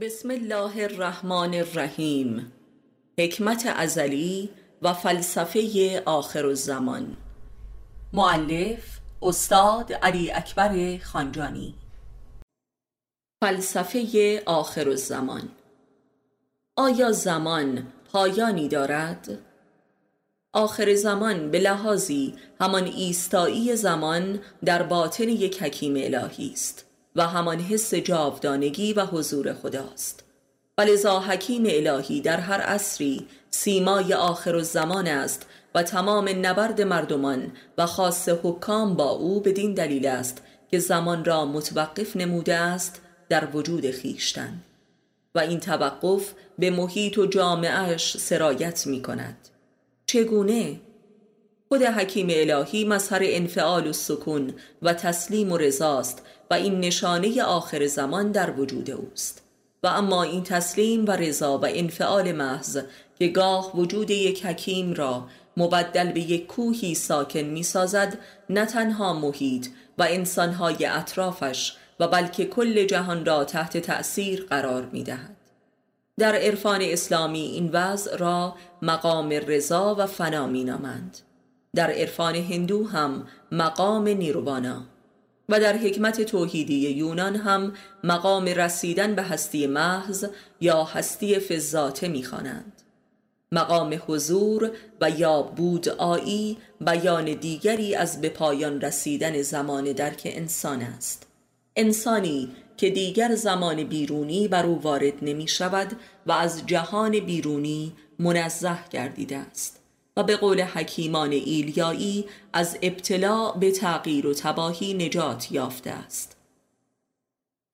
بسم 0.00 0.30
الله 0.30 0.82
الرحمن 0.82 1.54
الرحیم. 1.54 2.52
حکمت 3.18 3.66
ازلی 3.76 4.50
و 4.82 4.92
فلسفه 4.94 6.02
آخر 6.06 6.46
الزمان. 6.46 7.16
معلف 8.12 9.00
استاد 9.22 9.92
علی 9.92 10.32
اکبر 10.32 10.98
خانجانی. 10.98 11.74
فلسفه 13.40 14.42
آخر 14.46 14.88
الزمان. 14.88 15.48
آیا 16.76 17.12
زمان 17.12 17.92
پایانی 18.12 18.68
دارد؟ 18.68 19.38
آخر 20.52 20.94
زمان 20.94 21.50
به 21.50 21.58
لحاظی 21.58 22.34
همان 22.60 22.84
ایستایی 22.84 23.76
زمان 23.76 24.40
در 24.64 24.82
باطن 24.82 25.28
یک 25.28 25.62
حکیم 25.62 25.94
الهی 25.96 26.50
است. 26.52 26.85
و 27.16 27.22
همان 27.22 27.60
حس 27.60 27.94
جاودانگی 27.94 28.92
و 28.92 29.06
حضور 29.06 29.52
خداست. 29.52 30.24
ولذا 30.78 31.20
حکیم 31.20 31.64
الهی 31.66 32.20
در 32.20 32.40
هر 32.40 32.60
عصری 32.60 33.26
سیمای 33.50 34.14
آخر 34.14 34.56
الزمان 34.56 35.06
است 35.06 35.46
و 35.74 35.82
تمام 35.82 36.46
نبرد 36.46 36.82
مردمان 36.82 37.52
و 37.78 37.86
خاص 37.86 38.28
حکام 38.28 38.94
با 38.94 39.10
او 39.10 39.40
بدین 39.40 39.74
دلیل 39.74 40.06
است 40.06 40.42
که 40.70 40.78
زمان 40.78 41.24
را 41.24 41.44
متوقف 41.44 42.16
نموده 42.16 42.54
است 42.54 43.00
در 43.28 43.48
وجود 43.54 43.90
خیشتن. 43.90 44.62
و 45.34 45.38
این 45.38 45.60
توقف 45.60 46.32
به 46.58 46.70
محیط 46.70 47.18
و 47.18 47.26
جامعش 47.26 48.16
سرایت 48.16 48.86
می 48.86 49.02
کند 49.02 49.36
چگونه؟ 50.06 50.80
خود 51.68 51.82
حکیم 51.82 52.26
الهی 52.30 52.84
مظهر 52.84 53.20
انفعال 53.22 53.86
و 53.86 53.92
سکون 53.92 54.54
و 54.82 54.94
تسلیم 54.94 55.52
و 55.52 55.56
رضاست 55.56 56.22
و 56.50 56.54
این 56.54 56.80
نشانه 56.80 57.42
آخر 57.42 57.86
زمان 57.86 58.32
در 58.32 58.50
وجود 58.50 58.90
اوست 58.90 59.42
و 59.82 59.86
اما 59.86 60.22
این 60.22 60.42
تسلیم 60.42 61.06
و 61.06 61.10
رضا 61.10 61.58
و 61.58 61.66
انفعال 61.68 62.32
محض 62.32 62.78
که 63.18 63.28
گاه 63.28 63.76
وجود 63.76 64.10
یک 64.10 64.46
حکیم 64.46 64.94
را 64.94 65.28
مبدل 65.56 66.12
به 66.12 66.20
یک 66.20 66.46
کوهی 66.46 66.94
ساکن 66.94 67.40
می 67.40 67.62
سازد 67.62 68.18
نه 68.50 68.66
تنها 68.66 69.12
محیط 69.12 69.66
و 69.98 70.06
انسانهای 70.10 70.86
اطرافش 70.86 71.76
و 72.00 72.08
بلکه 72.08 72.44
کل 72.44 72.84
جهان 72.84 73.24
را 73.24 73.44
تحت 73.44 73.76
تأثیر 73.76 74.46
قرار 74.50 74.88
می 74.92 75.02
دهد. 75.02 75.36
در 76.18 76.34
عرفان 76.34 76.82
اسلامی 76.82 77.40
این 77.40 77.70
وضع 77.72 78.16
را 78.16 78.54
مقام 78.82 79.28
رضا 79.28 79.94
و 79.98 80.06
فنا 80.06 80.46
می 80.46 80.64
نامند. 80.64 81.18
در 81.76 81.90
عرفان 81.90 82.34
هندو 82.34 82.84
هم 82.84 83.26
مقام 83.52 84.08
نیروبانا 84.08 84.82
و 85.48 85.60
در 85.60 85.76
حکمت 85.76 86.22
توحیدی 86.22 86.90
یونان 86.90 87.36
هم 87.36 87.72
مقام 88.04 88.44
رسیدن 88.44 89.14
به 89.14 89.22
هستی 89.22 89.66
محض 89.66 90.26
یا 90.60 90.84
هستی 90.84 91.38
فضاته 91.38 92.08
می‌خوانند. 92.08 92.72
مقام 93.52 94.00
حضور 94.06 94.70
و 95.00 95.10
یا 95.10 95.42
بود 95.42 95.88
آیی 95.88 96.56
بیان 96.80 97.24
دیگری 97.24 97.94
از 97.94 98.20
به 98.20 98.28
پایان 98.28 98.80
رسیدن 98.80 99.42
زمان 99.42 99.92
درک 99.92 100.22
انسان 100.24 100.82
است. 100.82 101.26
انسانی 101.76 102.48
که 102.76 102.90
دیگر 102.90 103.34
زمان 103.34 103.84
بیرونی 103.84 104.48
بر 104.48 104.66
او 104.66 104.82
وارد 104.82 105.14
نمی 105.22 105.48
شود 105.48 105.96
و 106.26 106.32
از 106.32 106.66
جهان 106.66 107.20
بیرونی 107.20 107.92
منزه 108.18 108.88
گردیده 108.90 109.36
است. 109.36 109.85
و 110.16 110.22
به 110.22 110.36
قول 110.36 110.62
حکیمان 110.62 111.32
ایلیایی 111.32 112.24
از 112.52 112.78
ابتلاع 112.82 113.58
به 113.58 113.70
تغییر 113.70 114.26
و 114.26 114.34
تباهی 114.34 114.94
نجات 114.94 115.52
یافته 115.52 115.90
است 115.90 116.36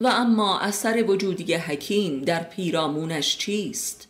و 0.00 0.06
اما 0.06 0.58
اثر 0.58 1.04
وجودی 1.08 1.54
حکیم 1.54 2.22
در 2.22 2.42
پیرامونش 2.42 3.38
چیست؟ 3.38 4.08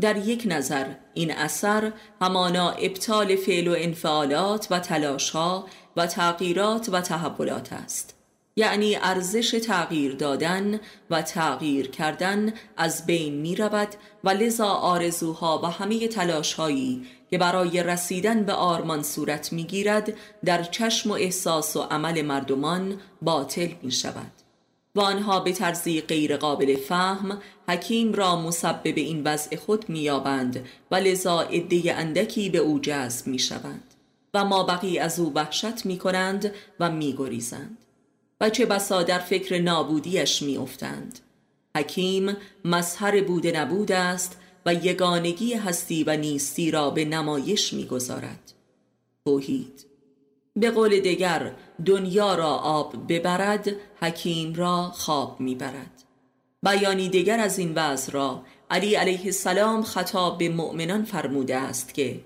در 0.00 0.16
یک 0.16 0.42
نظر 0.46 0.94
این 1.14 1.32
اثر 1.32 1.92
همانا 2.20 2.70
ابطال 2.70 3.36
فعل 3.36 3.68
و 3.68 3.74
انفعالات 3.78 4.66
و 4.70 4.78
تلاشها 4.78 5.66
و 5.96 6.06
تغییرات 6.06 6.88
و 6.92 7.00
تحولات 7.00 7.72
است 7.72 8.16
یعنی 8.56 8.96
ارزش 8.96 9.50
تغییر 9.50 10.14
دادن 10.14 10.80
و 11.10 11.22
تغییر 11.22 11.90
کردن 11.90 12.52
از 12.76 13.06
بین 13.06 13.34
می 13.34 13.56
رود 13.56 13.88
و 14.24 14.28
لذا 14.30 14.68
آرزوها 14.68 15.60
و 15.64 15.66
همه 15.66 16.08
تلاشهایی 16.08 17.06
که 17.30 17.38
برای 17.38 17.82
رسیدن 17.82 18.42
به 18.42 18.52
آرمان 18.52 19.02
صورت 19.02 19.52
می 19.52 19.64
گیرد 19.64 20.14
در 20.44 20.62
چشم 20.62 21.10
و 21.10 21.14
احساس 21.14 21.76
و 21.76 21.80
عمل 21.80 22.22
مردمان 22.22 23.00
باطل 23.22 23.68
می 23.82 23.92
شود 23.92 24.32
و 24.94 25.00
آنها 25.00 25.40
به 25.40 25.52
طرزی 25.52 26.00
غیر 26.00 26.36
قابل 26.36 26.76
فهم 26.76 27.38
حکیم 27.68 28.12
را 28.12 28.36
مسبب 28.36 28.96
این 28.96 29.22
وضع 29.24 29.56
خود 29.56 29.88
مییابند 29.88 30.66
و 30.90 30.94
لذا 30.94 31.40
عده 31.40 31.94
اندکی 31.94 32.50
به 32.50 32.58
او 32.58 32.78
جذب 32.78 33.26
می 33.26 33.38
شوند 33.38 33.94
و 34.34 34.44
ما 34.44 34.62
بقی 34.62 34.98
از 34.98 35.20
او 35.20 35.32
وحشت 35.34 35.86
می 35.86 35.98
کنند 35.98 36.52
و 36.80 36.90
می 36.90 37.14
گریزند 37.18 37.78
و 38.40 38.50
چه 38.50 38.66
بسا 38.66 39.02
در 39.02 39.18
فکر 39.18 39.58
نابودیش 39.58 40.42
می 40.42 40.56
افتند. 40.56 41.18
حکیم 41.76 42.36
مظهر 42.64 43.22
بوده 43.22 43.52
نبود 43.60 43.92
است 43.92 44.38
و 44.66 44.74
یگانگی 44.74 45.54
هستی 45.54 46.04
و 46.04 46.16
نیستی 46.16 46.70
را 46.70 46.90
به 46.90 47.04
نمایش 47.04 47.72
می‌گذارد. 47.72 48.52
توحید 49.26 49.86
به 50.56 50.70
قول 50.70 51.00
دیگر 51.00 51.52
دنیا 51.86 52.34
را 52.34 52.48
آب 52.48 52.94
ببرد 53.08 53.68
حکیم 54.00 54.54
را 54.54 54.90
خواب 54.94 55.40
می‌برد. 55.40 56.02
بیانی 56.62 57.08
دیگر 57.08 57.40
از 57.40 57.58
این 57.58 57.74
وضع 57.74 58.12
را 58.12 58.42
علی 58.70 58.94
علیه 58.94 59.24
السلام 59.24 59.82
خطاب 59.82 60.38
به 60.38 60.48
مؤمنان 60.48 61.04
فرموده 61.04 61.56
است 61.56 61.94
که 61.94 62.20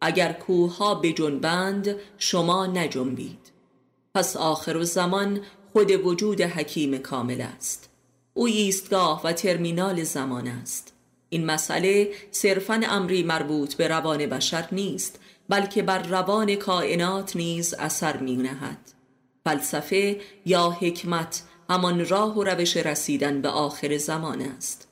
اگر 0.00 0.32
کوها 0.32 0.94
به 0.94 1.12
جنبند 1.12 1.96
شما 2.18 2.66
نجنبید. 2.66 3.52
پس 4.14 4.36
آخر 4.36 4.82
زمان 4.82 5.40
خود 5.72 5.90
وجود 5.90 6.40
حکیم 6.40 6.98
کامل 6.98 7.40
است. 7.40 7.90
او 8.34 8.46
ایستگاه 8.46 9.20
و 9.24 9.32
ترمینال 9.32 10.02
زمان 10.02 10.46
است. 10.46 10.95
این 11.28 11.46
مسئله 11.46 12.10
صرفا 12.30 12.80
امری 12.88 13.22
مربوط 13.22 13.74
به 13.74 13.88
روان 13.88 14.26
بشر 14.26 14.68
نیست 14.72 15.20
بلکه 15.48 15.82
بر 15.82 16.02
روان 16.02 16.54
کائنات 16.54 17.36
نیز 17.36 17.74
اثر 17.74 18.16
می 18.16 18.36
نهد 18.36 18.78
فلسفه 19.44 20.20
یا 20.46 20.70
حکمت 20.70 21.42
همان 21.70 22.06
راه 22.06 22.38
و 22.38 22.44
روش 22.44 22.76
رسیدن 22.76 23.40
به 23.40 23.48
آخر 23.48 23.96
زمان 23.96 24.42
است. 24.42 24.88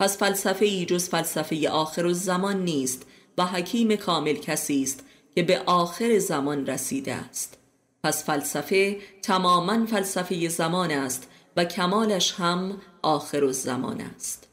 پس 0.00 0.18
فلسفه 0.18 0.64
ای 0.64 0.84
جز 0.84 1.08
فلسفه 1.08 1.68
آخر 1.68 2.12
زمان 2.12 2.64
نیست 2.64 3.06
و 3.38 3.46
حکیم 3.46 3.96
کامل 3.96 4.34
کسی 4.34 4.82
است 4.82 5.04
که 5.34 5.42
به 5.42 5.62
آخر 5.66 6.18
زمان 6.18 6.66
رسیده 6.66 7.14
است. 7.14 7.58
پس 8.04 8.24
فلسفه 8.24 8.96
تماما 9.22 9.86
فلسفه 9.86 10.48
زمان 10.48 10.90
است 10.90 11.28
و 11.56 11.64
کمالش 11.64 12.32
هم 12.32 12.80
آخر 13.02 13.52
زمان 13.52 14.00
است. 14.00 14.47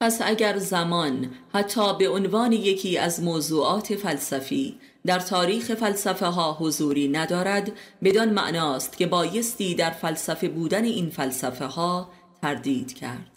پس 0.00 0.20
اگر 0.24 0.58
زمان 0.58 1.30
حتی 1.54 1.98
به 1.98 2.08
عنوان 2.08 2.52
یکی 2.52 2.98
از 2.98 3.22
موضوعات 3.22 3.94
فلسفی 3.94 4.78
در 5.06 5.18
تاریخ 5.18 5.74
فلسفه 5.74 6.26
ها 6.26 6.52
حضوری 6.60 7.08
ندارد 7.08 7.72
بدان 8.04 8.28
معناست 8.30 8.98
که 8.98 9.06
بایستی 9.06 9.74
در 9.74 9.90
فلسفه 9.90 10.48
بودن 10.48 10.84
این 10.84 11.10
فلسفه 11.10 11.64
ها 11.64 12.10
تردید 12.42 12.92
کرد. 12.94 13.30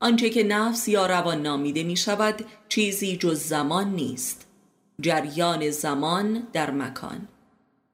آنچه 0.00 0.30
که 0.30 0.42
نفس 0.42 0.88
یا 0.88 1.06
روان 1.06 1.42
نامیده 1.42 1.82
می 1.82 1.96
شود 1.96 2.44
چیزی 2.68 3.16
جز 3.16 3.40
زمان 3.40 3.94
نیست. 3.94 4.46
جریان 5.00 5.70
زمان 5.70 6.42
در 6.52 6.70
مکان. 6.70 7.28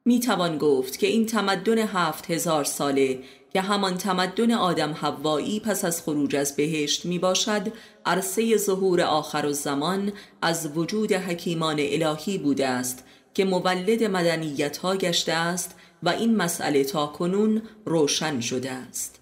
می 0.04 0.20
توان 0.20 0.58
گفت 0.58 0.98
که 0.98 1.06
این 1.06 1.26
تمدن 1.26 1.78
هفت 1.78 2.30
هزار 2.30 2.64
ساله 2.64 3.18
که 3.52 3.60
همان 3.60 3.96
تمدن 3.96 4.52
آدم 4.52 4.92
هوایی 4.92 5.60
پس 5.60 5.84
از 5.84 6.02
خروج 6.02 6.36
از 6.36 6.56
بهشت 6.56 7.04
می 7.04 7.18
باشد 7.18 7.72
عرصه 8.06 8.56
ظهور 8.56 9.00
آخر 9.00 9.46
و 9.46 9.52
زمان 9.52 10.12
از 10.42 10.76
وجود 10.76 11.12
حکیمان 11.12 11.76
الهی 11.80 12.38
بوده 12.38 12.66
است 12.66 13.04
که 13.34 13.44
مولد 13.44 14.04
مدنیت 14.04 14.76
ها 14.76 14.96
گشته 14.96 15.32
است 15.32 15.74
و 16.02 16.08
این 16.08 16.36
مسئله 16.36 16.84
تا 16.84 17.06
کنون 17.06 17.62
روشن 17.84 18.40
شده 18.40 18.70
است. 18.70 19.20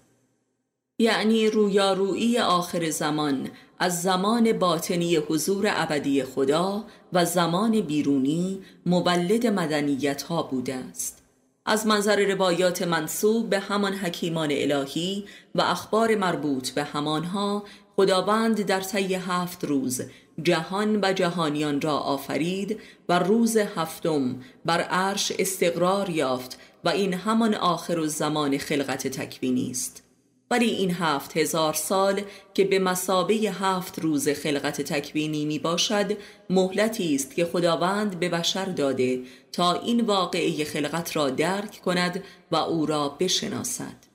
یعنی 0.99 1.49
رویارویی 1.49 2.37
آخر 2.37 2.89
زمان 2.89 3.49
از 3.79 4.01
زمان 4.01 4.53
باطنی 4.53 5.15
حضور 5.15 5.65
ابدی 5.69 6.23
خدا 6.23 6.85
و 7.13 7.25
زمان 7.25 7.81
بیرونی 7.81 8.61
مولد 8.85 9.47
مدنیت 9.47 10.21
ها 10.21 10.43
بوده 10.43 10.75
است. 10.75 11.23
از 11.69 11.87
منظر 11.87 12.33
روایات 12.33 12.81
منصوب 12.81 13.49
به 13.49 13.59
همان 13.59 13.93
حکیمان 13.93 14.49
الهی 14.51 15.25
و 15.55 15.61
اخبار 15.61 16.15
مربوط 16.15 16.69
به 16.69 16.83
همانها 16.83 17.63
خداوند 17.95 18.61
در 18.61 18.81
طی 18.81 19.13
هفت 19.15 19.65
روز 19.65 20.01
جهان 20.43 20.99
و 21.01 21.13
جهانیان 21.13 21.81
را 21.81 21.97
آفرید 21.97 22.79
و 23.09 23.19
روز 23.19 23.57
هفتم 23.57 24.35
بر 24.65 24.81
عرش 24.81 25.31
استقرار 25.39 26.09
یافت 26.09 26.59
و 26.83 26.89
این 26.89 27.13
همان 27.13 27.55
آخر 27.55 27.99
و 27.99 28.07
زمان 28.07 28.57
خلقت 28.57 29.07
تکوینی 29.07 29.71
است. 29.71 30.08
ولی 30.51 30.69
این 30.69 30.91
هفت 30.91 31.37
هزار 31.37 31.73
سال 31.73 32.21
که 32.53 32.63
به 32.63 32.79
مسابه 32.79 33.33
هفت 33.33 33.99
روز 33.99 34.29
خلقت 34.29 34.81
تکوینی 34.81 35.45
می 35.45 35.59
باشد 35.59 36.17
مهلتی 36.49 37.15
است 37.15 37.35
که 37.35 37.45
خداوند 37.45 38.19
به 38.19 38.29
بشر 38.29 38.65
داده 38.65 39.21
تا 39.51 39.73
این 39.73 40.01
واقعه 40.01 40.63
خلقت 40.65 41.15
را 41.15 41.29
درک 41.29 41.81
کند 41.81 42.23
و 42.51 42.55
او 42.55 42.85
را 42.85 43.09
بشناسد. 43.09 44.09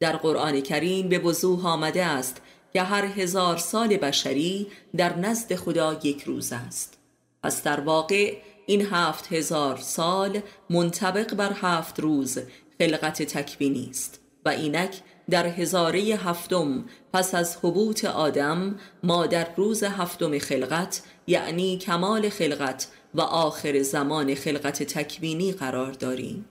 در 0.00 0.16
قرآن 0.16 0.60
کریم 0.60 1.08
به 1.08 1.18
وضوح 1.18 1.66
آمده 1.66 2.04
است 2.04 2.42
که 2.72 2.82
هر 2.82 3.04
هزار 3.04 3.56
سال 3.56 3.96
بشری 3.96 4.66
در 4.96 5.18
نزد 5.18 5.54
خدا 5.54 6.00
یک 6.02 6.22
روز 6.22 6.52
است. 6.52 6.98
پس 7.42 7.62
در 7.62 7.80
واقع 7.80 8.36
این 8.66 8.86
هفت 8.90 9.32
هزار 9.32 9.76
سال 9.76 10.40
منطبق 10.70 11.34
بر 11.34 11.52
هفت 11.52 12.00
روز 12.00 12.38
خلقت 12.78 13.22
تکوینی 13.22 13.86
است 13.90 14.20
و 14.44 14.48
اینک 14.48 15.00
در 15.30 15.46
هزاره 15.46 16.00
هفتم 16.00 16.84
پس 17.12 17.34
از 17.34 17.56
حبوط 17.62 18.04
آدم 18.04 18.74
ما 19.02 19.26
در 19.26 19.46
روز 19.56 19.82
هفتم 19.82 20.38
خلقت 20.38 21.02
یعنی 21.26 21.78
کمال 21.78 22.28
خلقت 22.28 22.88
و 23.14 23.20
آخر 23.20 23.82
زمان 23.82 24.34
خلقت 24.34 24.82
تکوینی 24.82 25.52
قرار 25.52 25.92
داریم. 25.92 26.44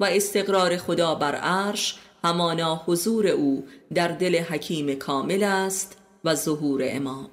و 0.00 0.04
استقرار 0.04 0.76
خدا 0.76 1.14
بر 1.14 1.34
عرش 1.34 1.96
همانا 2.24 2.82
حضور 2.86 3.26
او 3.26 3.66
در 3.94 4.08
دل 4.08 4.38
حکیم 4.38 4.94
کامل 4.94 5.42
است 5.42 5.96
و 6.24 6.34
ظهور 6.34 6.82
امام. 6.84 7.30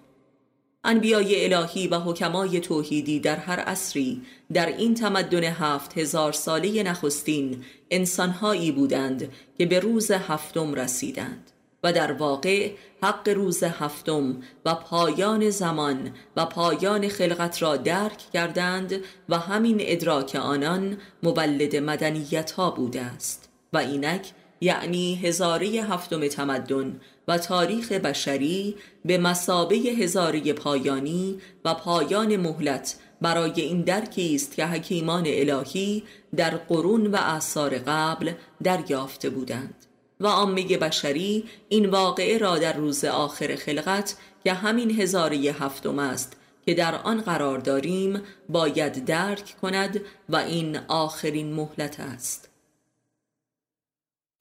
انبیای 0.83 1.53
الهی 1.53 1.87
و 1.87 1.99
حکمای 1.99 2.59
توحیدی 2.59 3.19
در 3.19 3.35
هر 3.35 3.59
عصری 3.59 4.21
در 4.53 4.65
این 4.65 4.93
تمدن 4.93 5.43
هفت 5.43 5.97
هزار 5.97 6.31
ساله 6.31 6.83
نخستین 6.83 7.63
انسانهایی 7.91 8.71
بودند 8.71 9.29
که 9.57 9.65
به 9.65 9.79
روز 9.79 10.11
هفتم 10.11 10.73
رسیدند 10.73 11.51
و 11.83 11.93
در 11.93 12.11
واقع 12.11 12.71
حق 13.03 13.29
روز 13.29 13.63
هفتم 13.63 14.41
و 14.65 14.75
پایان 14.75 15.49
زمان 15.49 16.11
و 16.35 16.45
پایان 16.45 17.07
خلقت 17.07 17.61
را 17.61 17.77
درک 17.77 18.17
کردند 18.33 19.01
و 19.29 19.37
همین 19.37 19.77
ادراک 19.79 20.35
آنان 20.35 20.97
مولد 21.23 21.75
مدنیت 21.75 22.51
ها 22.51 22.71
بوده 22.71 23.01
است 23.01 23.49
و 23.73 23.77
اینک 23.77 24.31
یعنی 24.61 25.15
هزاره 25.15 25.67
هفتم 25.67 26.27
تمدن 26.27 27.01
و 27.27 27.37
تاریخ 27.37 27.91
بشری 27.91 28.75
به 29.05 29.17
مسابه 29.17 29.75
هزاره 29.75 30.53
پایانی 30.53 31.39
و 31.65 31.73
پایان 31.73 32.35
مهلت 32.37 32.95
برای 33.21 33.61
این 33.61 33.81
درکی 33.81 34.35
است 34.35 34.55
که 34.55 34.65
حکیمان 34.65 35.23
الهی 35.27 36.03
در 36.35 36.49
قرون 36.49 37.07
و 37.07 37.15
اعثار 37.15 37.77
قبل 37.77 38.31
دریافته 38.63 39.29
بودند. 39.29 39.85
و 40.19 40.27
عامه 40.27 40.77
بشری 40.77 41.43
این 41.69 41.89
واقعه 41.89 42.37
را 42.37 42.57
در 42.57 42.73
روز 42.73 43.05
آخر 43.05 43.55
خلقت 43.55 44.15
که 44.43 44.53
همین 44.53 45.01
هزاره 45.01 45.37
هفتم 45.37 45.99
است 45.99 46.37
که 46.65 46.73
در 46.73 46.95
آن 46.95 47.21
قرار 47.21 47.57
داریم 47.57 48.21
باید 48.49 49.05
درک 49.05 49.55
کند 49.61 50.01
و 50.29 50.35
این 50.35 50.77
آخرین 50.87 51.53
مهلت 51.53 51.99
است. 51.99 52.50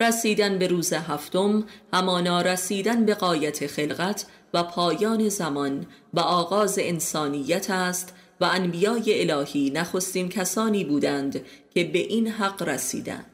رسیدن 0.01 0.59
به 0.59 0.67
روز 0.67 0.93
هفتم 0.93 1.65
همانا 1.93 2.43
رسیدن 2.43 3.05
به 3.05 3.15
قایت 3.15 3.67
خلقت 3.67 4.27
و 4.55 4.63
پایان 4.63 5.29
زمان 5.29 5.87
و 6.15 6.21
آغاز 6.21 6.79
انسانیت 6.83 7.71
است 7.71 8.15
و 8.41 8.45
انبیای 8.45 9.31
الهی 9.31 9.71
نخستین 9.71 10.29
کسانی 10.29 10.85
بودند 10.85 11.41
که 11.75 11.85
به 11.85 11.99
این 11.99 12.29
حق 12.29 12.63
رسیدند. 12.63 13.27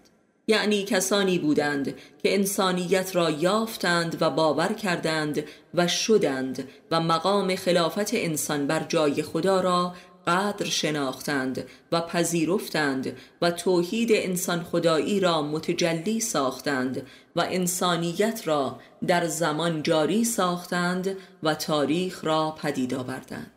یعنی 0.49 0.85
کسانی 0.85 1.39
بودند 1.39 1.95
که 2.23 2.35
انسانیت 2.35 3.17
را 3.17 3.31
یافتند 3.31 4.17
و 4.21 4.31
باور 4.31 4.73
کردند 4.73 5.45
و 5.75 5.89
شدند 5.89 6.69
و 6.91 7.01
مقام 7.01 7.57
خلافت 7.57 8.15
انسان 8.15 8.67
بر 8.67 8.83
جای 8.89 9.23
خدا 9.23 9.61
را 9.61 9.95
قدر 10.27 10.67
شناختند 10.67 11.65
و 11.93 12.01
پذیرفتند 12.01 13.17
و 13.43 13.51
توحید 13.51 14.09
انسان 14.13 14.63
خدایی 14.63 15.21
را 15.21 15.43
متجلی 15.43 16.21
ساختند 16.21 17.07
و 17.37 17.47
انسانیت 17.51 18.43
را 18.45 18.81
در 19.07 19.27
زمان 19.27 19.83
جاری 19.83 20.25
ساختند 20.25 21.17
و 21.43 21.55
تاریخ 21.55 22.25
را 22.25 22.51
پدید 22.63 22.95
آوردند. 22.95 23.51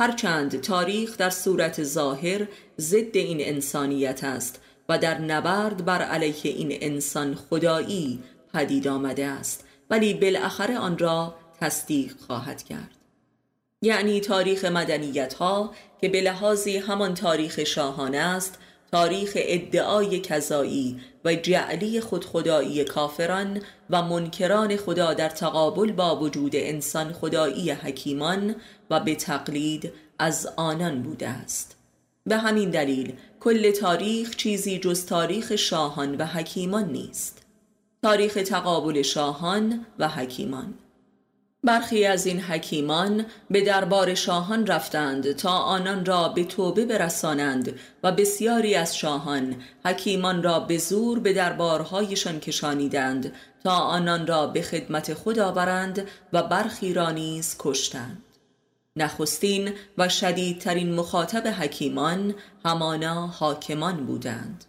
هرچند 0.00 0.60
تاریخ 0.60 1.16
در 1.16 1.30
صورت 1.30 1.82
ظاهر 1.82 2.46
ضد 2.80 3.16
این 3.16 3.38
انسانیت 3.40 4.24
است 4.24 4.60
و 4.88 4.98
در 4.98 5.18
نبرد 5.18 5.84
بر 5.84 6.02
علیه 6.02 6.34
این 6.42 6.78
انسان 6.80 7.34
خدایی 7.34 8.22
پدید 8.54 8.88
آمده 8.88 9.26
است 9.26 9.64
ولی 9.90 10.14
بالاخره 10.14 10.78
آن 10.78 10.98
را 10.98 11.34
تصدیق 11.60 12.14
خواهد 12.26 12.62
کرد. 12.62 13.03
یعنی 13.84 14.20
تاریخ 14.20 14.64
مدنیت 14.64 15.34
ها 15.34 15.70
که 16.00 16.08
به 16.08 16.20
لحاظی 16.20 16.76
همان 16.76 17.14
تاریخ 17.14 17.64
شاهانه 17.64 18.18
است 18.18 18.58
تاریخ 18.92 19.32
ادعای 19.36 20.20
کذایی 20.20 21.00
و 21.24 21.34
جعلی 21.34 22.00
خودخدایی 22.00 22.84
کافران 22.84 23.60
و 23.90 24.02
منکران 24.02 24.76
خدا 24.76 25.14
در 25.14 25.28
تقابل 25.28 25.92
با 25.92 26.16
وجود 26.16 26.56
انسان 26.56 27.12
خدایی 27.12 27.70
حکیمان 27.70 28.54
و 28.90 29.00
به 29.00 29.14
تقلید 29.14 29.92
از 30.18 30.48
آنان 30.56 31.02
بوده 31.02 31.28
است. 31.28 31.76
به 32.26 32.36
همین 32.36 32.70
دلیل 32.70 33.12
کل 33.40 33.70
تاریخ 33.70 34.36
چیزی 34.36 34.78
جز 34.78 35.06
تاریخ 35.06 35.56
شاهان 35.56 36.14
و 36.16 36.26
حکیمان 36.26 36.92
نیست. 36.92 37.42
تاریخ 38.02 38.34
تقابل 38.34 39.02
شاهان 39.02 39.86
و 39.98 40.08
حکیمان. 40.08 40.74
برخی 41.64 42.04
از 42.04 42.26
این 42.26 42.40
حکیمان 42.40 43.24
به 43.50 43.60
دربار 43.60 44.14
شاهان 44.14 44.66
رفتند 44.66 45.32
تا 45.32 45.50
آنان 45.50 46.04
را 46.04 46.28
به 46.28 46.44
توبه 46.44 46.84
برسانند 46.84 47.78
و 48.02 48.12
بسیاری 48.12 48.74
از 48.74 48.96
شاهان 48.96 49.56
حکیمان 49.84 50.42
را 50.42 50.60
به 50.60 50.78
زور 50.78 51.18
به 51.18 51.32
دربارهایشان 51.32 52.40
کشانیدند 52.40 53.32
تا 53.64 53.76
آنان 53.76 54.26
را 54.26 54.46
به 54.46 54.62
خدمت 54.62 55.14
خود 55.14 55.38
آورند 55.38 56.08
و 56.32 56.42
برخی 56.42 56.94
را 56.94 57.10
نیز 57.10 57.56
کشتند. 57.58 58.22
نخستین 58.96 59.72
و 59.98 60.08
شدیدترین 60.08 60.94
مخاطب 60.94 61.46
حکیمان 61.46 62.34
همانا 62.64 63.26
حاکمان 63.26 64.06
بودند. 64.06 64.64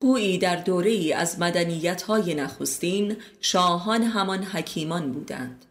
گویی 0.00 0.38
در 0.38 0.56
دوره 0.56 1.14
از 1.16 1.38
مدنیت 1.38 2.02
های 2.02 2.34
نخستین 2.34 3.16
شاهان 3.40 4.02
همان 4.02 4.42
حکیمان 4.42 5.12
بودند. 5.12 5.64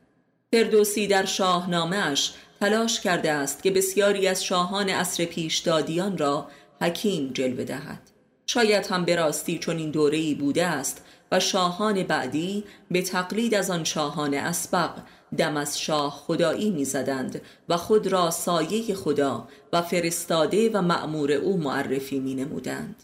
فردوسی 0.53 1.07
در 1.07 1.25
شاهنامهش 1.25 2.33
تلاش 2.59 3.01
کرده 3.01 3.31
است 3.31 3.63
که 3.63 3.71
بسیاری 3.71 4.27
از 4.27 4.43
شاهان 4.43 4.89
عصر 4.89 5.25
پیشدادیان 5.25 6.17
را 6.17 6.47
حکیم 6.81 7.31
جلوه 7.33 7.63
دهد 7.63 8.11
شاید 8.45 8.87
هم 8.87 9.05
به 9.05 9.15
راستی 9.15 9.59
چون 9.59 9.77
این 9.77 9.91
دوره‌ای 9.91 10.35
بوده 10.35 10.65
است 10.65 11.05
و 11.31 11.39
شاهان 11.39 12.03
بعدی 12.03 12.63
به 12.91 13.01
تقلید 13.01 13.55
از 13.55 13.69
آن 13.69 13.83
شاهان 13.83 14.33
اسبق 14.33 14.91
دم 15.37 15.57
از 15.57 15.81
شاه 15.81 16.23
خدایی 16.27 16.69
می‌زدند 16.69 17.41
و 17.69 17.77
خود 17.77 18.07
را 18.07 18.31
سایه 18.31 18.95
خدا 18.95 19.47
و 19.73 19.81
فرستاده 19.81 20.69
و 20.69 20.81
معمور 20.81 21.31
او 21.31 21.57
معرفی 21.57 22.19
می 22.19 22.35
نمودند. 22.35 23.03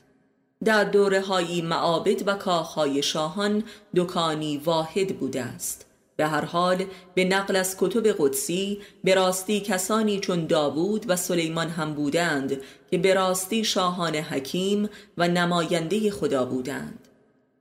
در 0.66 0.84
دوره 0.84 1.22
هایی 1.22 1.62
معابد 1.62 2.28
و 2.28 2.34
کاخهای 2.34 3.04
شاهان 3.04 3.64
دکانی 3.96 4.58
واحد 4.58 5.18
بوده 5.18 5.42
است 5.42 5.89
به 6.20 6.28
هر 6.28 6.46
حال 6.46 6.86
به 7.16 7.26
نقل 7.26 7.56
از 7.56 7.76
کتب 7.80 8.08
قدسی 8.08 8.80
به 9.04 9.16
راستی 9.16 9.60
کسانی 9.60 10.20
چون 10.20 10.46
داوود 10.46 11.06
و 11.08 11.16
سلیمان 11.16 11.70
هم 11.70 11.94
بودند 11.94 12.62
که 12.92 12.98
به 12.98 13.14
راستی 13.14 13.64
شاهان 13.64 14.16
حکیم 14.16 14.90
و 15.18 15.28
نماینده 15.28 16.12
خدا 16.12 16.46
بودند. 16.46 17.08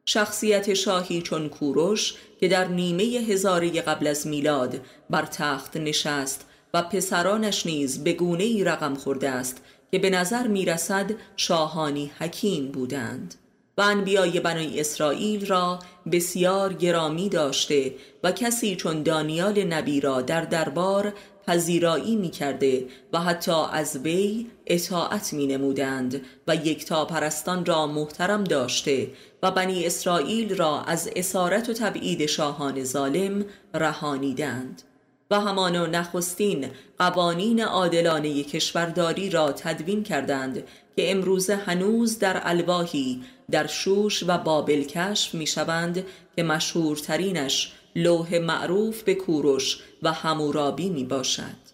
شخصیت 0.05 0.75
شاهی 0.75 1.23
چون 1.23 1.49
کوروش 1.49 2.15
که 2.41 2.49
در 2.49 2.69
نیمه 2.69 3.05
هزاره 3.05 3.71
قبل 3.71 4.07
از 4.07 4.27
میلاد 4.27 4.81
بر 5.11 5.27
تخت 5.27 5.77
نشست 5.77 6.45
و 6.75 6.83
پسرانش 6.83 7.67
نیز 7.67 8.05
به 8.05 8.13
گونه 8.13 8.45
ای 8.45 8.65
رقم 8.65 8.95
خورده 8.95 9.29
است 9.29 9.63
که 9.91 9.99
به 9.99 10.11
نظر 10.11 10.47
می 10.47 10.65
رسد 10.65 11.11
شاهانی 11.37 12.11
حکیم 12.19 12.73
بودند. 12.73 13.35
و 13.79 13.81
انبیای 13.81 14.41
بنای 14.41 14.81
اسرائیل 14.81 15.47
را 15.47 15.79
بسیار 16.13 16.73
گرامی 16.73 17.29
داشته 17.29 17.95
و 18.25 18.33
کسی 18.33 18.77
چون 18.77 19.03
دانیال 19.03 19.65
نبی 19.65 20.01
را 20.01 20.21
در 20.21 20.41
دربار 20.41 21.13
پذیرایی 21.47 22.17
می 22.17 22.31
کرده 22.31 22.87
و 23.13 23.21
حتی 23.21 23.63
از 23.73 23.97
وی 23.97 24.47
اطاعت 24.67 25.33
می 25.33 25.47
نمودند 25.47 26.23
و 26.47 26.55
یکتا 26.55 27.05
پرستان 27.05 27.65
را 27.65 27.87
محترم 27.87 28.45
داشته 28.45 29.11
و 29.43 29.51
بنی 29.51 29.87
اسرائیل 29.87 30.57
را 30.57 30.83
از 30.83 31.11
اسارت 31.17 31.69
و 31.69 31.73
تبعید 31.73 32.27
شاهان 32.27 32.85
ظالم 32.85 33.45
رهانیدند. 33.75 34.83
و 35.31 35.41
همان 35.41 35.77
و 35.77 35.87
نخستین 35.87 36.67
قوانین 36.99 37.61
عادلانه 37.61 38.43
کشورداری 38.43 39.31
را 39.31 39.53
تدوین 39.53 40.03
کردند 40.03 40.65
که 40.97 41.11
امروزه 41.11 41.57
هنوز 41.57 42.19
در 42.19 42.41
الواحی 42.45 43.23
در 43.51 43.67
شوش 43.67 44.25
و 44.27 44.39
بابل 44.39 44.83
کشف 44.83 45.35
می 45.35 45.47
شوند 45.47 46.05
که 46.37 46.43
مشهورترینش 46.43 47.73
لوح 47.97 48.39
معروف 48.39 49.03
به 49.03 49.15
کوروش 49.15 49.79
و 50.03 50.13
همورابی 50.13 50.91
می 50.91 51.05
باشد 51.05 51.69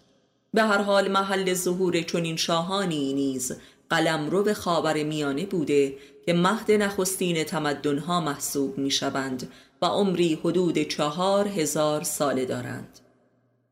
به 0.53 0.63
هر 0.63 0.81
حال 0.81 1.11
محل 1.11 1.53
ظهور 1.53 2.01
چنین 2.01 2.35
شاهانی 2.35 3.13
نیز 3.13 3.51
قلمرو 3.89 4.43
به 4.43 4.53
خاور 4.53 5.03
میانه 5.03 5.45
بوده 5.45 5.97
که 6.25 6.33
مهد 6.33 6.71
نخستین 6.71 7.43
تمدنها 7.43 8.21
محسوب 8.21 8.77
می 8.77 8.91
شوند 8.91 9.49
و 9.81 9.85
عمری 9.85 10.39
حدود 10.43 10.77
چهار 10.79 11.47
هزار 11.47 12.03
ساله 12.03 12.45
دارند. 12.45 13.04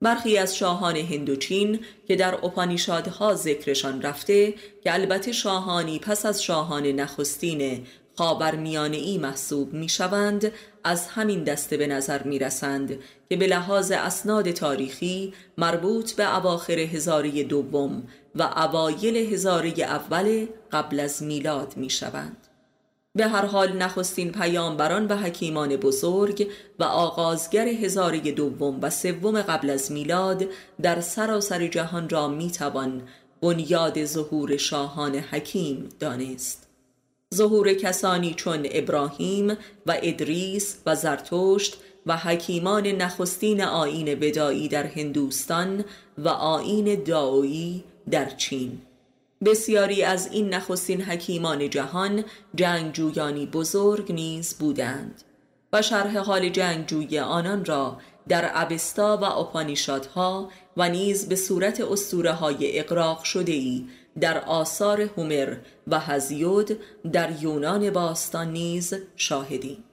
برخی 0.03 0.37
از 0.37 0.57
شاهان 0.57 0.95
هندوچین 0.95 1.79
که 2.07 2.15
در 2.15 2.35
اپانیشادها 2.35 3.35
ذکرشان 3.35 4.01
رفته 4.01 4.53
که 4.83 4.93
البته 4.93 5.31
شاهانی 5.31 5.99
پس 5.99 6.25
از 6.25 6.43
شاهان 6.43 6.85
نخستین 6.85 7.85
خاور 8.17 8.55
میانه 8.55 8.97
ای 8.97 9.17
محسوب 9.17 9.73
می 9.73 9.89
شوند 9.89 10.51
از 10.83 11.07
همین 11.07 11.43
دسته 11.43 11.77
به 11.77 11.87
نظر 11.87 12.23
می 12.23 12.39
رسند 12.39 12.99
که 13.29 13.35
به 13.35 13.47
لحاظ 13.47 13.91
اسناد 13.91 14.51
تاریخی 14.51 15.33
مربوط 15.57 16.13
به 16.13 16.37
اواخر 16.37 16.79
هزاره 16.79 17.43
دوم 17.43 18.03
و 18.35 18.43
اوایل 18.43 19.33
هزاره 19.33 19.73
اول 19.79 20.47
قبل 20.71 20.99
از 20.99 21.23
میلاد 21.23 21.77
می 21.77 21.89
شوند. 21.89 22.52
به 23.15 23.27
هر 23.27 23.45
حال 23.45 23.77
نخستین 23.77 24.31
پیامبران 24.31 25.07
و 25.07 25.17
حکیمان 25.17 25.75
بزرگ 25.75 26.51
و 26.79 26.83
آغازگر 26.83 27.67
هزاره 27.67 28.19
دوم 28.19 28.79
و 28.81 28.89
سوم 28.89 29.41
قبل 29.41 29.69
از 29.69 29.91
میلاد 29.91 30.45
در 30.81 31.01
سراسر 31.01 31.67
جهان 31.67 32.09
را 32.09 32.27
می‌توان 32.27 33.01
بنیاد 33.41 34.05
ظهور 34.05 34.57
شاهان 34.57 35.15
حکیم 35.15 35.89
دانست. 35.99 36.67
ظهور 37.35 37.73
کسانی 37.73 38.33
چون 38.33 38.67
ابراهیم 38.71 39.57
و 39.85 39.97
ادریس 40.03 40.77
و 40.85 40.95
زرتشت 40.95 41.77
و 42.05 42.17
حکیمان 42.17 42.87
نخستین 42.87 43.61
آین 43.61 44.15
بدایی 44.15 44.67
در 44.67 44.85
هندوستان 44.85 45.85
و 46.17 46.29
آین 46.29 47.03
داویی 47.03 47.83
در 48.11 48.29
چین. 48.29 48.81
بسیاری 49.45 50.03
از 50.03 50.31
این 50.31 50.53
نخستین 50.53 51.01
حکیمان 51.01 51.69
جهان 51.69 52.23
جنگجویانی 52.55 53.45
بزرگ 53.45 54.11
نیز 54.11 54.57
بودند 54.59 55.21
و 55.73 55.81
شرح 55.81 56.17
حال 56.17 56.49
جنگجوی 56.49 57.19
آنان 57.19 57.65
را 57.65 57.97
در 58.27 58.51
ابستا 58.53 59.17
و 59.17 59.23
اپانیشادها 59.23 60.49
و 60.77 60.89
نیز 60.89 61.29
به 61.29 61.35
صورت 61.35 61.81
اسطوره 61.81 62.31
های 62.31 62.79
اقراق 62.79 63.23
شده 63.23 63.51
ای 63.51 63.85
در 64.19 64.37
آثار 64.37 65.01
هومر 65.01 65.55
و 65.87 65.99
هزیود 65.99 66.79
در 67.11 67.43
یونان 67.43 67.89
باستان 67.89 68.51
نیز 68.51 68.93
شاهدیم. 69.15 69.83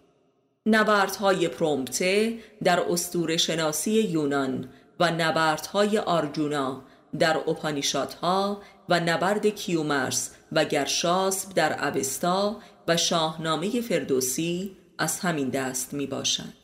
نبردهای 0.67 1.49
پرومته 1.49 2.39
در 2.65 2.81
استور 2.81 3.37
شناسی 3.37 3.91
یونان 3.91 4.69
و 5.01 5.11
نبردهای 5.11 5.99
آرجونا 5.99 6.83
در 7.19 7.37
اپانیشادها 7.37 8.63
و 8.89 9.01
نبرد 9.01 9.47
کیومرس 9.47 10.31
و 10.53 10.65
گرشاسب 10.65 11.55
در 11.55 11.89
اوستا 11.89 12.57
و 12.89 12.97
شاهنامه 12.97 13.81
فردوسی 13.81 14.77
از 14.99 15.21
همین 15.21 15.49
دست 15.49 15.95
می 15.95 16.07
باشد. 16.07 16.61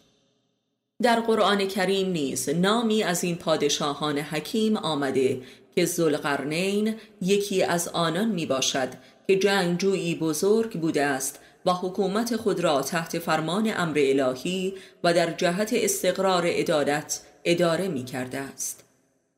در 1.02 1.20
قرآن 1.20 1.68
کریم 1.68 2.08
نیز 2.08 2.48
نامی 2.48 3.02
از 3.02 3.24
این 3.24 3.36
پادشاهان 3.36 4.18
حکیم 4.18 4.76
آمده 4.76 5.42
که 5.74 5.84
زلقرنین 5.84 6.94
یکی 7.22 7.62
از 7.62 7.88
آنان 7.88 8.28
می 8.28 8.46
باشد 8.46 8.88
که 9.26 9.36
جنگجویی 9.36 10.14
بزرگ 10.14 10.80
بوده 10.80 11.04
است 11.04 11.40
و 11.66 11.72
حکومت 11.72 12.36
خود 12.36 12.60
را 12.60 12.82
تحت 12.82 13.18
فرمان 13.18 13.72
امر 13.76 13.98
الهی 13.98 14.74
و 15.04 15.14
در 15.14 15.30
جهت 15.30 15.70
استقرار 15.72 16.46
عدالت 16.46 17.20
اداره 17.44 17.88
می 17.88 18.04
کرده 18.04 18.38
است. 18.38 18.85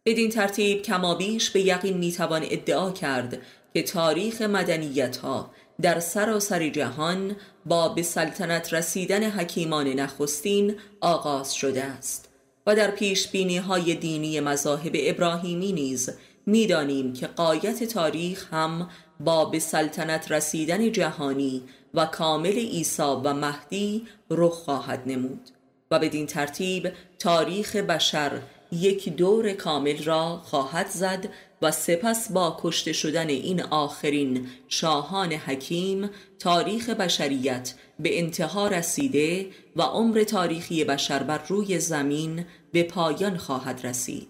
بدین 0.09 0.31
ترتیب 0.31 0.83
کمابیش 0.83 1.51
به 1.51 1.61
یقین 1.61 1.97
می‌توان 1.99 2.43
ادعا 2.51 2.91
کرد 2.91 3.39
که 3.75 3.83
تاریخ 3.83 4.43
مدنیت 4.43 5.17
ها 5.17 5.51
در 5.83 6.01
سراسر 6.01 6.69
جهان 6.69 7.37
با 7.67 7.89
به 7.89 8.03
سلطنت 8.03 8.75
رسیدن 8.75 9.31
حکیمان 9.31 9.89
نخستین 9.89 10.77
آغاز 11.01 11.55
شده 11.55 11.85
است 11.85 12.29
و 12.67 12.75
در 12.75 12.91
پیش 12.91 13.29
بینی 13.29 13.57
های 13.57 13.95
دینی 13.95 14.41
مذاهب 14.41 14.93
ابراهیمی 14.95 15.73
نیز 15.73 16.11
می‌دانیم 16.47 17.13
که 17.13 17.27
قایت 17.27 17.85
تاریخ 17.85 18.55
هم 18.55 18.89
با 19.21 19.45
به 19.45 19.59
سلطنت 19.59 20.33
رسیدن 20.33 20.93
جهانی 20.93 21.63
و 21.95 22.07
کامل 22.07 22.59
عیسی 22.59 23.03
و 23.03 23.35
مهدی 23.35 24.07
رخ 24.31 24.53
خواهد 24.53 25.03
نمود 25.07 25.51
و 25.91 25.99
بدین 25.99 26.27
ترتیب 26.27 26.93
تاریخ 27.19 27.77
بشر 27.77 28.41
یک 28.73 29.09
دور 29.09 29.53
کامل 29.53 30.05
را 30.05 30.41
خواهد 30.45 30.89
زد 30.89 31.29
و 31.63 31.71
سپس 31.71 32.33
با 32.33 32.57
کشته 32.61 32.93
شدن 32.93 33.29
این 33.29 33.63
آخرین 33.63 34.47
شاهان 34.69 35.33
حکیم 35.33 36.11
تاریخ 36.39 36.91
بشریت 36.91 37.75
به 37.99 38.19
انتها 38.19 38.69
رسیده 38.69 39.47
و 39.77 39.83
عمر 39.83 40.23
تاریخی 40.23 40.85
بشر 40.85 41.23
بر 41.23 41.41
روی 41.49 41.79
زمین 41.79 42.45
به 42.73 42.83
پایان 42.83 43.37
خواهد 43.37 43.87
رسید. 43.87 44.29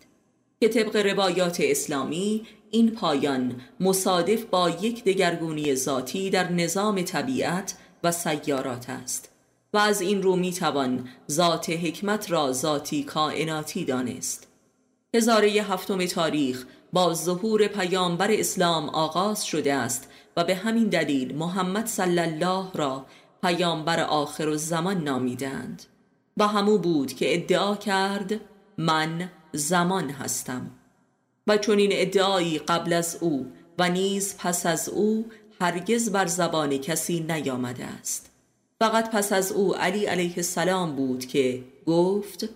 که 0.61 0.69
طبق 0.69 0.97
روایات 0.97 1.57
اسلامی 1.61 2.47
این 2.71 2.91
پایان 2.91 3.61
مصادف 3.81 4.45
با 4.45 4.71
یک 4.71 5.05
دگرگونی 5.05 5.75
ذاتی 5.75 6.31
در 6.31 6.53
نظام 6.53 7.03
طبیعت 7.03 7.75
و 8.05 8.13
سیارات 8.13 8.91
است. 8.91 9.38
و 9.73 9.79
از 9.79 10.01
این 10.01 10.23
رو 10.23 10.37
می 10.37 10.53
توان 10.53 11.09
ذات 11.31 11.71
حکمت 11.71 12.31
را 12.31 12.53
ذاتی 12.53 13.03
کائناتی 13.03 13.85
دانست. 13.85 14.49
هزاره 15.15 15.49
هفتم 15.49 16.07
تاریخ 16.07 16.65
با 16.93 17.15
ظهور 17.15 17.67
پیامبر 17.67 18.31
اسلام 18.31 18.89
آغاز 18.89 19.47
شده 19.47 19.75
است 19.75 20.09
و 20.37 20.45
به 20.45 20.55
همین 20.55 20.89
دلیل 20.89 21.35
محمد 21.35 21.87
صلی 21.87 22.21
الله 22.21 22.73
را 22.75 23.07
پیامبر 23.43 24.01
آخر 24.01 24.55
زمان 24.55 25.05
نامیدند. 25.05 25.83
و 26.37 26.47
همو 26.47 26.79
بود 26.79 27.13
که 27.13 27.35
ادعا 27.35 27.77
کرد 27.77 28.41
من 28.79 29.31
زمان 29.53 30.11
هستم. 30.11 30.71
و 31.47 31.59
چون 31.59 31.79
این 31.79 31.91
ادعایی 31.93 32.59
قبل 32.59 32.93
از 32.93 33.19
او 33.21 33.53
و 33.79 33.89
نیز 33.89 34.37
پس 34.39 34.67
از 34.67 34.89
او 34.89 35.27
هرگز 35.61 36.13
بر 36.13 36.27
زبان 36.27 36.79
کسی 36.79 37.21
نیامده 37.21 37.85
است. 37.85 38.28
فقط 38.81 39.11
پس 39.11 39.33
از 39.33 39.53
او 39.53 39.77
علی 39.77 40.07
علیه 40.07 40.35
السلام 40.37 40.97
بود 40.97 41.27
که 41.27 41.65
گفت 41.87 42.49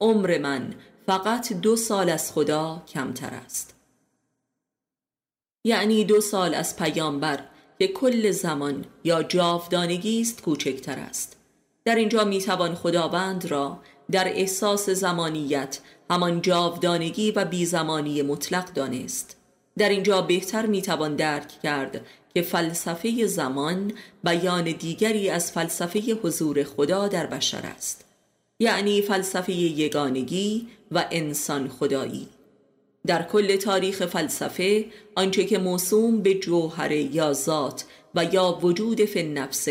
عمر 0.00 0.38
من 0.38 0.74
فقط 1.06 1.52
دو 1.52 1.76
سال 1.76 2.10
از 2.10 2.32
خدا 2.32 2.82
کمتر 2.88 3.34
است. 3.34 3.74
یعنی 5.64 6.04
دو 6.04 6.20
سال 6.20 6.54
از 6.54 6.76
پیامبر 6.76 7.44
که 7.78 7.88
کل 7.88 8.30
زمان 8.30 8.84
یا 9.04 9.22
جاودانگی 9.22 10.20
است 10.20 10.42
کوچکتر 10.42 10.98
است. 10.98 11.36
در 11.84 11.94
اینجا 11.94 12.24
می‌توان 12.24 12.74
خداوند 12.74 13.46
را 13.46 13.80
در 14.10 14.28
احساس 14.28 14.90
زمانیت 14.90 15.80
همان 16.10 16.42
جاودانگی 16.42 17.30
و 17.30 17.44
بیزمانی 17.44 18.22
مطلق 18.22 18.72
دانست. 18.72 19.36
در 19.78 19.88
اینجا 19.88 20.22
بهتر 20.22 20.66
می‌توان 20.66 21.16
درک 21.16 21.60
کرد 21.62 22.06
که 22.34 22.42
فلسفه 22.42 23.26
زمان 23.26 23.92
بیان 24.24 24.64
دیگری 24.64 25.30
از 25.30 25.52
فلسفه 25.52 26.00
حضور 26.22 26.64
خدا 26.64 27.08
در 27.08 27.26
بشر 27.26 27.66
است. 27.76 28.04
یعنی 28.60 29.02
فلسفه 29.02 29.52
یگانگی 29.52 30.68
و 30.90 31.04
انسان 31.10 31.68
خدایی. 31.68 32.28
در 33.06 33.22
کل 33.22 33.56
تاریخ 33.56 34.06
فلسفه 34.06 34.84
آنچه 35.14 35.44
که 35.44 35.58
موسوم 35.58 36.22
به 36.22 36.34
جوهر 36.34 36.92
یا 36.92 37.32
ذات 37.32 37.84
و 38.14 38.24
یا 38.24 38.58
وجود 38.62 39.04
فی 39.04 39.22
نفس 39.22 39.68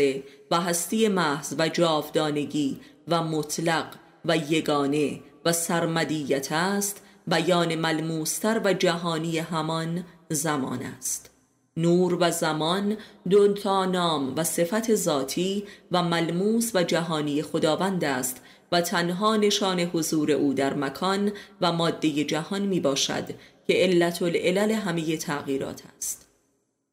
و 0.50 0.60
هستی 0.60 1.08
محض 1.08 1.54
و 1.58 1.68
جاودانگی 1.68 2.80
و 3.08 3.22
مطلق 3.22 3.86
و 4.24 4.36
یگانه 4.36 5.20
و 5.44 5.52
سرمدیت 5.52 6.52
است 6.52 7.02
بیان 7.26 7.74
ملموستر 7.74 8.60
و 8.64 8.72
جهانی 8.72 9.38
همان 9.38 10.04
زمان 10.28 10.82
است. 10.82 11.31
نور 11.76 12.18
و 12.20 12.30
زمان 12.30 12.96
دو 13.30 13.52
تا 13.52 13.84
نام 13.84 14.34
و 14.36 14.44
صفت 14.44 14.94
ذاتی 14.94 15.64
و 15.92 16.02
ملموس 16.02 16.70
و 16.74 16.82
جهانی 16.82 17.42
خداوند 17.42 18.04
است 18.04 18.40
و 18.72 18.80
تنها 18.80 19.36
نشان 19.36 19.80
حضور 19.80 20.32
او 20.32 20.54
در 20.54 20.74
مکان 20.74 21.32
و 21.60 21.72
ماده 21.72 22.24
جهان 22.24 22.62
می 22.62 22.80
باشد 22.80 23.24
که 23.66 23.74
علت 23.74 24.22
العلل 24.22 24.70
همه 24.70 25.16
تغییرات 25.16 25.82
است. 25.96 26.28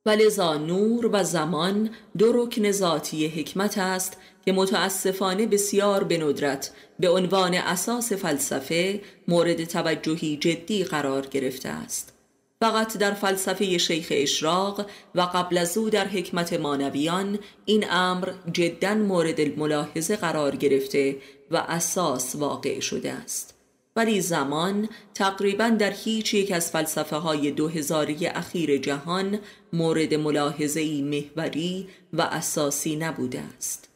ولذا 0.05 0.57
نور 0.57 1.09
و 1.13 1.23
زمان 1.23 1.89
دو 2.17 2.31
رکن 2.43 2.71
ذاتی 2.71 3.27
حکمت 3.27 3.77
است 3.77 4.17
که 4.45 4.51
متاسفانه 4.51 5.45
بسیار 5.45 6.03
به 6.03 6.17
ندرت 6.17 6.71
به 6.99 7.09
عنوان 7.09 7.53
اساس 7.53 8.13
فلسفه 8.13 9.01
مورد 9.27 9.63
توجهی 9.63 10.37
جدی 10.37 10.83
قرار 10.83 11.25
گرفته 11.25 11.69
است. 11.69 12.18
فقط 12.61 12.97
در 12.97 13.13
فلسفه 13.13 13.77
شیخ 13.77 14.07
اشراق 14.11 14.85
و 15.15 15.21
قبل 15.21 15.57
از 15.57 15.77
او 15.77 15.89
در 15.89 16.07
حکمت 16.07 16.53
مانویان 16.53 17.39
این 17.65 17.85
امر 17.91 18.31
جدا 18.51 18.95
مورد 18.95 19.41
ملاحظه 19.41 20.15
قرار 20.15 20.55
گرفته 20.55 21.17
و 21.51 21.57
اساس 21.57 22.35
واقع 22.35 22.79
شده 22.79 23.11
است. 23.11 23.55
ولی 23.95 24.21
زمان 24.21 24.89
تقریبا 25.13 25.69
در 25.69 25.91
هیچ 25.91 26.33
یک 26.33 26.51
از 26.51 26.71
فلسفه 26.71 27.15
های 27.15 27.51
دو 27.51 27.67
هزاری 27.67 28.27
اخیر 28.27 28.77
جهان 28.77 29.39
مورد 29.73 30.13
ملاحظه 30.13 31.01
محوری 31.01 31.87
و 32.13 32.21
اساسی 32.21 32.95
نبوده 32.95 33.41
است. 33.57 33.89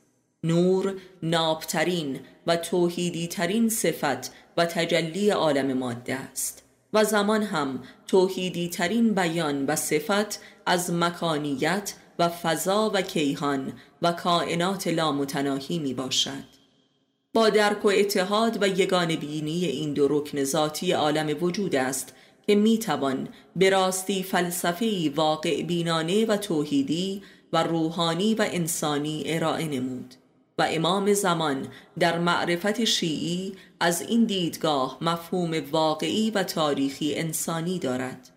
نور 0.43 0.93
نابترین 1.23 2.19
و 2.47 2.55
توحیدی 2.55 3.27
ترین 3.27 3.69
صفت 3.69 4.31
و 4.57 4.65
تجلی 4.65 5.29
عالم 5.29 5.73
ماده 5.73 6.15
است. 6.15 6.62
و 6.93 7.03
زمان 7.03 7.43
هم 7.43 7.83
توحیدی 8.07 8.69
ترین 8.69 9.13
بیان 9.13 9.65
و 9.65 9.75
صفت 9.75 10.39
از 10.65 10.93
مکانیت 10.93 11.93
و 12.19 12.29
فضا 12.29 12.91
و 12.93 13.01
کیهان 13.01 13.73
و 14.01 14.11
کائنات 14.11 14.87
لامتناهی 14.87 15.79
می 15.79 15.93
باشد 15.93 16.53
با 17.33 17.49
درک 17.49 17.85
و 17.85 17.87
اتحاد 17.87 18.63
و 18.63 18.67
یگان 18.67 19.15
بینی 19.15 19.65
این 19.65 19.93
دو 19.93 20.07
رکن 20.07 20.43
ذاتی 20.43 20.91
عالم 20.91 21.43
وجود 21.43 21.75
است 21.75 22.15
که 22.47 22.55
می 22.55 22.77
توان 22.77 23.29
به 23.55 23.69
راستی 23.69 24.23
فلسفی 24.23 25.09
واقع 25.09 25.63
بینانه 25.63 26.25
و 26.25 26.37
توحیدی 26.37 27.21
و 27.53 27.63
روحانی 27.63 28.35
و 28.35 28.45
انسانی 28.51 29.23
ارائه 29.25 29.67
نمود. 29.67 30.15
و 30.57 30.67
امام 30.69 31.13
زمان 31.13 31.67
در 31.99 32.19
معرفت 32.19 32.83
شیعی 32.83 33.53
از 33.79 34.01
این 34.01 34.25
دیدگاه 34.25 34.97
مفهوم 35.01 35.61
واقعی 35.71 36.31
و 36.31 36.43
تاریخی 36.43 37.15
انسانی 37.15 37.79
دارد 37.79 38.29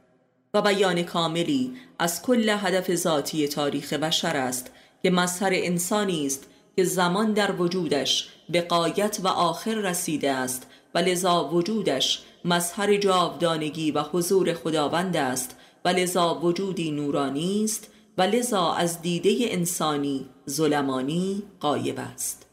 و 0.54 0.62
بیان 0.62 1.02
کاملی 1.02 1.72
از 1.98 2.22
کل 2.22 2.48
هدف 2.48 2.94
ذاتی 2.94 3.48
تاریخ 3.48 3.92
بشر 3.92 4.36
است 4.36 4.70
که 5.02 5.10
مظهر 5.10 5.50
انسانی 5.54 6.26
است 6.26 6.46
که 6.76 6.84
زمان 6.84 7.32
در 7.32 7.52
وجودش 7.52 8.28
به 8.48 8.60
قایت 8.60 9.18
و 9.22 9.28
آخر 9.28 9.74
رسیده 9.74 10.32
است 10.32 10.66
و 10.94 10.98
لذا 10.98 11.48
وجودش 11.52 12.22
مظهر 12.44 12.96
جاودانگی 12.96 13.90
و 13.90 14.02
حضور 14.02 14.54
خداوند 14.54 15.16
است 15.16 15.56
و 15.84 15.88
لذا 15.88 16.34
وجودی 16.34 16.90
نورانی 16.90 17.64
است 17.64 17.90
و 18.18 18.22
لذا 18.22 18.72
از 18.72 19.02
دیده 19.02 19.36
انسانی 19.40 20.26
ظلمانی 20.50 21.42
قایب 21.60 21.98
است. 21.98 22.46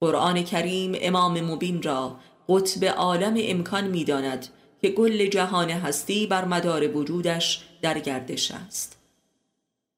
قرآن 0.00 0.42
کریم 0.44 0.92
امام 1.00 1.40
مبین 1.40 1.82
را 1.82 2.16
قطب 2.48 2.84
عالم 2.84 3.34
امکان 3.38 3.86
می‌داند 3.86 4.48
که 4.80 4.88
گل 4.88 5.26
جهان 5.26 5.70
هستی 5.70 6.26
بر 6.26 6.44
مدار 6.44 6.96
وجودش 6.96 7.68
در 7.82 7.98
گردش 7.98 8.50
است. 8.50 8.98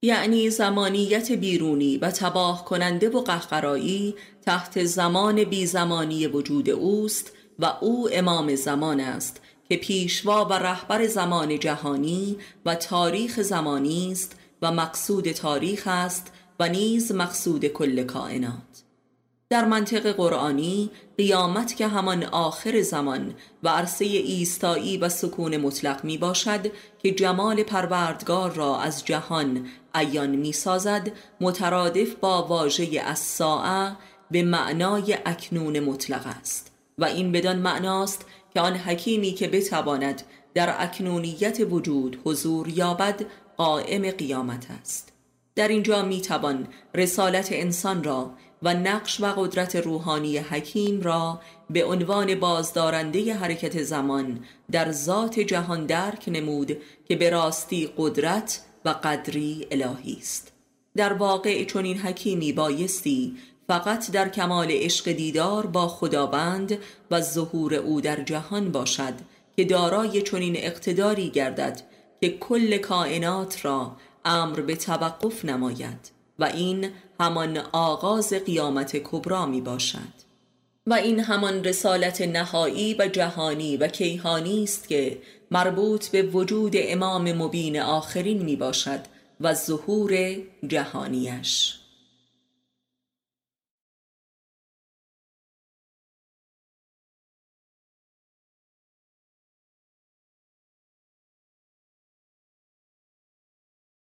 یعنی 0.02 0.50
زمانیت 0.50 1.32
بیرونی 1.32 1.98
و 1.98 2.10
تباه 2.10 2.64
کننده 2.64 3.08
و 3.08 3.20
قهقرایی 3.20 4.14
تحت 4.42 4.84
زمان 4.84 5.44
بی 5.44 5.66
زمانی 5.66 6.26
وجود 6.26 6.70
اوست 6.70 7.32
و 7.58 7.72
او 7.80 8.08
امام 8.12 8.54
زمان 8.54 9.00
است 9.00 9.40
که 9.68 9.76
پیشوا 9.76 10.44
و 10.44 10.52
رهبر 10.52 11.06
زمان 11.06 11.58
جهانی 11.58 12.36
و 12.64 12.74
تاریخ 12.74 13.40
زمانی 13.40 14.12
است 14.12 14.36
و 14.62 14.72
مقصود 14.72 15.32
تاریخ 15.32 15.82
است 15.86 16.32
و 16.60 16.68
نیز 16.68 17.12
مقصود 17.12 17.66
کل 17.66 18.02
کائنات. 18.02 18.82
در 19.50 19.64
منطق 19.64 20.12
قرآنی 20.12 20.90
قیامت 21.16 21.76
که 21.76 21.86
همان 21.86 22.24
آخر 22.24 22.82
زمان 22.82 23.34
و 23.62 23.68
عرصه 23.68 24.04
ایستایی 24.04 24.98
و 24.98 25.08
سکون 25.08 25.56
مطلق 25.56 26.04
می 26.04 26.18
باشد 26.18 26.72
که 26.98 27.10
جمال 27.10 27.62
پروردگار 27.62 28.52
را 28.52 28.80
از 28.80 29.04
جهان 29.04 29.66
عیان 29.94 30.30
می 30.30 30.52
سازد 30.52 31.12
مترادف 31.40 32.14
با 32.14 32.46
واژه 32.46 33.00
از 33.00 33.42
به 34.30 34.42
معنای 34.42 35.18
اکنون 35.26 35.80
مطلق 35.80 36.26
است. 36.26 36.72
و 36.98 37.04
این 37.04 37.32
بدان 37.32 37.58
معناست 37.58 38.24
که 38.54 38.60
آن 38.60 38.76
حکیمی 38.76 39.32
که 39.32 39.48
بتواند 39.48 40.22
در 40.54 40.74
اکنونیت 40.78 41.60
وجود 41.70 42.20
حضور 42.24 42.68
یابد 42.68 43.24
قائم 43.56 44.10
قیامت 44.10 44.66
است. 44.80 45.09
در 45.60 45.68
اینجا 45.68 46.02
می 46.02 46.20
توان 46.20 46.68
رسالت 46.94 47.48
انسان 47.52 48.04
را 48.04 48.30
و 48.62 48.74
نقش 48.74 49.20
و 49.20 49.26
قدرت 49.26 49.76
روحانی 49.76 50.38
حکیم 50.38 51.00
را 51.00 51.40
به 51.70 51.84
عنوان 51.84 52.34
بازدارنده 52.34 53.34
حرکت 53.34 53.82
زمان 53.82 54.44
در 54.70 54.92
ذات 54.92 55.40
جهان 55.40 55.86
درک 55.86 56.24
نمود 56.28 56.76
که 57.08 57.16
به 57.16 57.30
راستی 57.30 57.90
قدرت 57.96 58.60
و 58.84 58.88
قدری 58.88 59.66
الهی 59.70 60.16
است. 60.20 60.52
در 60.96 61.12
واقع 61.12 61.64
چون 61.64 61.84
این 61.84 61.98
حکیمی 61.98 62.52
بایستی 62.52 63.36
فقط 63.68 64.10
در 64.10 64.28
کمال 64.28 64.68
عشق 64.70 65.12
دیدار 65.12 65.66
با 65.66 65.88
خداوند 65.88 66.78
و 67.10 67.20
ظهور 67.20 67.74
او 67.74 68.00
در 68.00 68.22
جهان 68.22 68.72
باشد 68.72 69.14
که 69.56 69.64
دارای 69.64 70.22
چنین 70.22 70.56
اقتداری 70.56 71.30
گردد 71.30 71.82
که 72.20 72.28
کل 72.28 72.76
کائنات 72.76 73.64
را 73.64 73.96
امر 74.24 74.60
به 74.60 74.76
توقف 74.76 75.44
نماید 75.44 76.10
و 76.38 76.44
این 76.44 76.90
همان 77.20 77.56
آغاز 77.72 78.32
قیامت 78.32 78.96
کبرا 78.96 79.46
می 79.46 79.60
باشد 79.60 80.20
و 80.86 80.94
این 80.94 81.20
همان 81.20 81.64
رسالت 81.64 82.20
نهایی 82.20 82.96
و 82.98 83.08
جهانی 83.08 83.76
و 83.76 83.88
کیهانی 83.88 84.62
است 84.62 84.88
که 84.88 85.18
مربوط 85.50 86.08
به 86.08 86.22
وجود 86.22 86.72
امام 86.76 87.32
مبین 87.32 87.80
آخرین 87.80 88.42
می 88.42 88.56
باشد 88.56 89.00
و 89.40 89.54
ظهور 89.54 90.36
جهانیش. 90.66 91.79